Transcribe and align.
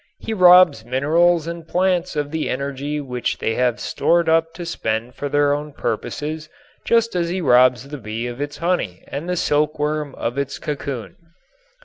He 0.17 0.33
robs 0.33 0.83
minerals 0.83 1.45
and 1.45 1.67
plants 1.67 2.15
of 2.15 2.31
the 2.31 2.49
energy 2.49 2.99
which 2.99 3.37
they 3.37 3.53
have 3.53 3.79
stored 3.79 4.27
up 4.27 4.51
to 4.55 4.65
spend 4.65 5.13
for 5.13 5.29
their 5.29 5.53
own 5.53 5.73
purposes, 5.73 6.49
just 6.83 7.15
as 7.15 7.29
he 7.29 7.39
robs 7.39 7.87
the 7.87 7.99
bee 7.99 8.25
of 8.25 8.41
its 8.41 8.57
honey 8.57 9.03
and 9.09 9.29
the 9.29 9.35
silk 9.35 9.77
worm 9.77 10.15
of 10.15 10.39
its 10.39 10.57
cocoon. 10.57 11.17